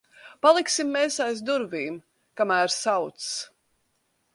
Paliksim 0.45 0.89
mēs 0.95 1.19
aiz 1.27 1.45
durvīm, 1.51 2.01
kamēr 2.41 2.77
sauc. 2.81 3.33